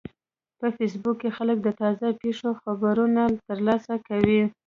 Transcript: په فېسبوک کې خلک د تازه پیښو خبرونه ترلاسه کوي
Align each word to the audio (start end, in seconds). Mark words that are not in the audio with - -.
په 0.59 0.67
فېسبوک 0.75 1.15
کې 1.21 1.29
خلک 1.37 1.57
د 1.63 1.69
تازه 1.81 2.07
پیښو 2.21 2.49
خبرونه 2.61 3.21
ترلاسه 3.47 3.93
کوي 4.07 4.41